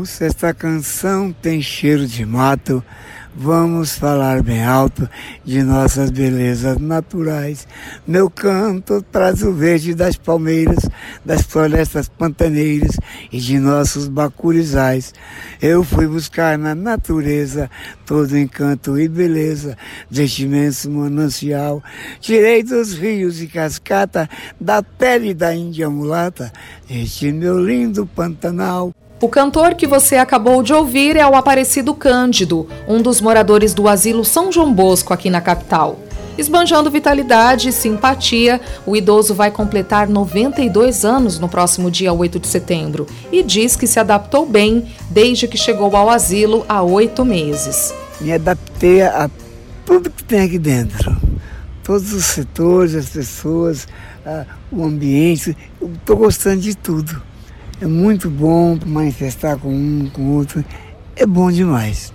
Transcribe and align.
Esta 0.00 0.54
canção 0.54 1.30
tem 1.42 1.60
cheiro 1.60 2.06
de 2.06 2.24
mato. 2.24 2.82
Vamos 3.36 3.96
falar 3.96 4.42
bem 4.42 4.64
alto 4.64 5.08
de 5.44 5.62
nossas 5.62 6.10
belezas 6.10 6.78
naturais. 6.78 7.68
Meu 8.06 8.30
canto 8.30 9.02
traz 9.02 9.42
o 9.42 9.52
verde 9.52 9.94
das 9.94 10.16
palmeiras, 10.16 10.88
das 11.24 11.42
florestas 11.42 12.08
pantaneiras 12.08 12.96
e 13.30 13.38
de 13.38 13.58
nossos 13.58 14.08
bacurizais. 14.08 15.12
Eu 15.60 15.84
fui 15.84 16.06
buscar 16.06 16.56
na 16.56 16.74
natureza 16.74 17.70
todo 18.06 18.38
encanto 18.38 18.98
e 18.98 19.06
beleza 19.06 19.76
deste 20.10 20.44
imenso 20.44 20.90
manancial. 20.90 21.82
Tirei 22.20 22.62
dos 22.62 22.94
rios 22.94 23.40
e 23.42 23.46
cascata, 23.46 24.28
da 24.58 24.82
pele 24.82 25.34
da 25.34 25.54
Índia 25.54 25.90
mulata, 25.90 26.50
este 26.88 27.30
meu 27.32 27.62
lindo 27.62 28.06
Pantanal. 28.06 28.94
O 29.22 29.28
cantor 29.28 29.74
que 29.74 29.86
você 29.86 30.16
acabou 30.16 30.62
de 30.62 30.72
ouvir 30.72 31.14
é 31.14 31.26
o 31.26 31.34
Aparecido 31.34 31.92
Cândido, 31.92 32.66
um 32.88 33.02
dos 33.02 33.20
moradores 33.20 33.74
do 33.74 33.86
asilo 33.86 34.24
São 34.24 34.50
João 34.50 34.72
Bosco 34.72 35.12
aqui 35.12 35.28
na 35.28 35.42
capital. 35.42 36.00
Esbanjando 36.38 36.90
vitalidade 36.90 37.68
e 37.68 37.72
simpatia, 37.72 38.58
o 38.86 38.96
idoso 38.96 39.34
vai 39.34 39.50
completar 39.50 40.08
92 40.08 41.04
anos 41.04 41.38
no 41.38 41.50
próximo 41.50 41.90
dia 41.90 42.14
8 42.14 42.40
de 42.40 42.48
setembro 42.48 43.06
e 43.30 43.42
diz 43.42 43.76
que 43.76 43.86
se 43.86 44.00
adaptou 44.00 44.46
bem 44.46 44.90
desde 45.10 45.46
que 45.46 45.58
chegou 45.58 45.94
ao 45.94 46.08
asilo 46.08 46.64
há 46.66 46.80
oito 46.80 47.22
meses. 47.22 47.92
Me 48.22 48.32
adaptei 48.32 49.02
a 49.02 49.28
tudo 49.84 50.08
que 50.08 50.24
tem 50.24 50.40
aqui 50.40 50.58
dentro, 50.58 51.14
todos 51.84 52.14
os 52.14 52.24
setores, 52.24 52.94
as 52.94 53.10
pessoas, 53.10 53.86
o 54.72 54.82
ambiente, 54.82 55.54
estou 55.78 56.16
gostando 56.16 56.62
de 56.62 56.74
tudo. 56.74 57.28
É 57.80 57.86
muito 57.86 58.28
bom 58.28 58.78
manifestar 58.84 59.56
com 59.58 59.70
um, 59.70 60.10
com 60.12 60.36
outro. 60.36 60.62
É 61.16 61.24
bom 61.24 61.50
demais. 61.50 62.12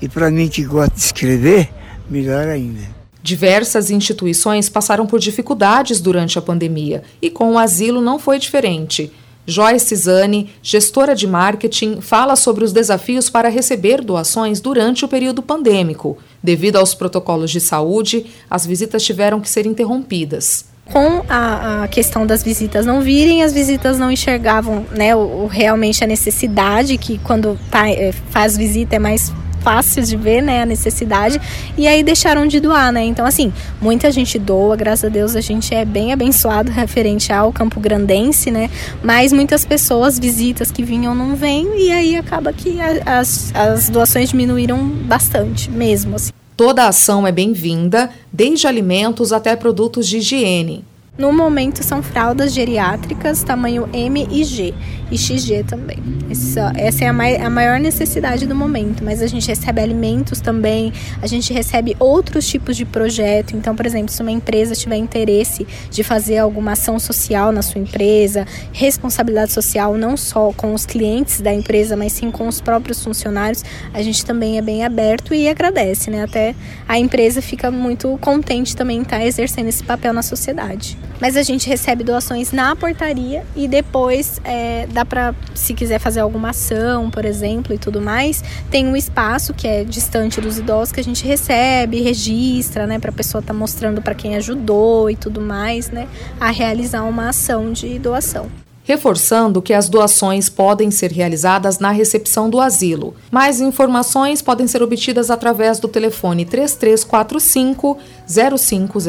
E 0.00 0.06
para 0.06 0.30
mim 0.30 0.46
que 0.46 0.62
gosta 0.62 0.94
de 0.94 1.00
escrever, 1.00 1.70
melhor 2.08 2.46
ainda. 2.48 2.82
Diversas 3.22 3.90
instituições 3.90 4.68
passaram 4.68 5.06
por 5.06 5.18
dificuldades 5.18 6.02
durante 6.02 6.38
a 6.38 6.42
pandemia 6.42 7.02
e 7.22 7.30
com 7.30 7.52
o 7.52 7.58
asilo 7.58 8.02
não 8.02 8.18
foi 8.18 8.38
diferente. 8.38 9.10
Joyce 9.46 9.96
Zani, 9.96 10.50
gestora 10.62 11.14
de 11.14 11.26
marketing, 11.26 12.02
fala 12.02 12.36
sobre 12.36 12.62
os 12.62 12.72
desafios 12.72 13.30
para 13.30 13.48
receber 13.48 14.02
doações 14.02 14.60
durante 14.60 15.02
o 15.02 15.08
período 15.08 15.40
pandêmico. 15.40 16.18
Devido 16.42 16.76
aos 16.76 16.94
protocolos 16.94 17.50
de 17.50 17.60
saúde, 17.60 18.26
as 18.50 18.66
visitas 18.66 19.02
tiveram 19.02 19.40
que 19.40 19.48
ser 19.48 19.64
interrompidas 19.64 20.69
com 20.92 21.22
a, 21.28 21.84
a, 21.84 21.88
questão 21.88 22.26
das 22.26 22.42
visitas 22.42 22.84
não 22.84 23.00
virem, 23.00 23.42
as 23.42 23.52
visitas 23.52 23.98
não 23.98 24.10
enxergavam 24.10 24.84
né, 24.90 25.14
o, 25.14 25.44
o 25.44 25.46
realmente 25.46 26.02
a 26.02 26.06
necessidade, 26.06 26.96
que 26.98 27.18
quando 27.18 27.58
tá, 27.70 27.88
é, 27.88 28.12
faz 28.30 28.56
visita 28.56 28.96
é 28.96 28.98
mais 28.98 29.32
fácil 29.60 30.02
de 30.02 30.16
ver, 30.16 30.42
né, 30.42 30.62
a 30.62 30.66
necessidade, 30.66 31.40
e 31.76 31.86
aí 31.86 32.02
deixaram 32.02 32.46
de 32.46 32.58
doar, 32.60 32.90
né? 32.90 33.04
Então, 33.04 33.26
assim, 33.26 33.52
muita 33.80 34.10
gente 34.10 34.38
doa, 34.38 34.74
graças 34.74 35.04
a 35.04 35.08
Deus 35.08 35.36
a 35.36 35.40
gente 35.40 35.74
é 35.74 35.84
bem 35.84 36.12
abençoado 36.12 36.70
referente 36.70 37.32
ao 37.32 37.52
Campo 37.52 37.78
Grandense, 37.78 38.50
né? 38.50 38.70
Mas 39.02 39.32
muitas 39.32 39.64
pessoas, 39.64 40.18
visitas 40.18 40.70
que 40.70 40.82
vinham, 40.82 41.14
não 41.14 41.36
vêm, 41.36 41.68
e 41.76 41.92
aí 41.92 42.16
acaba 42.16 42.52
que 42.52 42.80
a, 42.80 43.18
as, 43.18 43.52
as 43.54 43.90
doações 43.90 44.30
diminuíram 44.30 44.78
bastante, 44.88 45.70
mesmo, 45.70 46.16
assim. 46.16 46.39
Toda 46.60 46.86
ação 46.86 47.26
é 47.26 47.32
bem-vinda, 47.32 48.10
desde 48.30 48.66
alimentos 48.66 49.32
até 49.32 49.56
produtos 49.56 50.06
de 50.06 50.18
higiene. 50.18 50.84
No 51.18 51.32
momento 51.32 51.82
são 51.82 52.02
fraldas 52.02 52.52
geriátricas 52.54 53.42
tamanho 53.42 53.88
M 53.92 54.26
e 54.30 54.42
G 54.42 54.72
e 55.10 55.18
XG 55.18 55.64
também. 55.64 55.98
Essa 56.30 57.04
é 57.04 57.08
a, 57.08 57.12
mai 57.12 57.36
a 57.36 57.50
maior 57.50 57.80
necessidade 57.80 58.46
do 58.46 58.54
momento, 58.54 59.04
mas 59.04 59.20
a 59.20 59.26
gente 59.26 59.46
recebe 59.46 59.80
alimentos 59.80 60.40
também, 60.40 60.92
a 61.20 61.26
gente 61.26 61.52
recebe 61.52 61.96
outros 61.98 62.46
tipos 62.46 62.76
de 62.76 62.84
projeto. 62.84 63.56
Então, 63.56 63.74
por 63.74 63.84
exemplo, 63.84 64.10
se 64.10 64.22
uma 64.22 64.30
empresa 64.30 64.74
tiver 64.74 64.96
interesse 64.96 65.66
de 65.90 66.04
fazer 66.04 66.38
alguma 66.38 66.72
ação 66.72 66.98
social 66.98 67.50
na 67.50 67.60
sua 67.60 67.80
empresa, 67.80 68.46
responsabilidade 68.72 69.52
social 69.52 69.96
não 69.96 70.16
só 70.16 70.52
com 70.52 70.72
os 70.72 70.86
clientes 70.86 71.40
da 71.40 71.52
empresa, 71.52 71.96
mas 71.96 72.12
sim 72.12 72.30
com 72.30 72.46
os 72.46 72.60
próprios 72.60 73.02
funcionários, 73.02 73.64
a 73.92 74.00
gente 74.00 74.24
também 74.24 74.58
é 74.58 74.62
bem 74.62 74.84
aberto 74.84 75.34
e 75.34 75.48
agradece, 75.48 76.08
né? 76.08 76.22
Até 76.22 76.54
a 76.88 76.98
empresa 76.98 77.42
fica 77.42 77.70
muito 77.70 78.16
contente 78.20 78.76
também 78.76 78.98
em 78.98 79.02
estar 79.02 79.24
exercendo 79.26 79.68
esse 79.68 79.82
papel 79.82 80.12
na 80.12 80.22
sociedade 80.22 80.96
mas 81.20 81.36
a 81.36 81.42
gente 81.42 81.68
recebe 81.68 82.04
doações 82.04 82.52
na 82.52 82.74
portaria 82.76 83.44
e 83.56 83.66
depois 83.66 84.40
é, 84.44 84.86
dá 84.90 85.04
para, 85.04 85.34
se 85.54 85.74
quiser 85.74 85.98
fazer 85.98 86.20
alguma 86.20 86.50
ação, 86.50 87.10
por 87.10 87.24
exemplo, 87.24 87.74
e 87.74 87.78
tudo 87.78 88.00
mais, 88.00 88.42
tem 88.70 88.86
um 88.86 88.96
espaço 88.96 89.54
que 89.54 89.66
é 89.66 89.84
distante 89.84 90.40
dos 90.40 90.58
idosos 90.58 90.92
que 90.92 91.00
a 91.00 91.04
gente 91.04 91.26
recebe, 91.26 92.00
registra, 92.00 92.86
né, 92.86 92.98
para 92.98 93.10
a 93.10 93.14
pessoa 93.14 93.40
estar 93.40 93.52
tá 93.52 93.58
mostrando 93.58 94.02
para 94.02 94.14
quem 94.14 94.36
ajudou 94.36 95.10
e 95.10 95.16
tudo 95.16 95.40
mais, 95.40 95.90
né, 95.90 96.08
a 96.38 96.50
realizar 96.50 97.02
uma 97.04 97.28
ação 97.28 97.72
de 97.72 97.98
doação 97.98 98.48
reforçando 98.90 99.62
que 99.62 99.72
as 99.72 99.88
doações 99.88 100.48
podem 100.48 100.90
ser 100.90 101.12
realizadas 101.12 101.78
na 101.78 101.92
recepção 101.92 102.50
do 102.50 102.60
asilo. 102.60 103.14
Mais 103.30 103.60
informações 103.60 104.42
podem 104.42 104.66
ser 104.66 104.82
obtidas 104.82 105.30
através 105.30 105.78
do 105.78 105.86
telefone 105.86 106.44
3345 106.44 107.96
0500 108.26 109.06